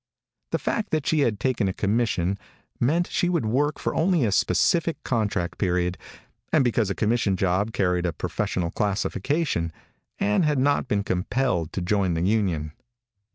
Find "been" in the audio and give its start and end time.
10.87-11.03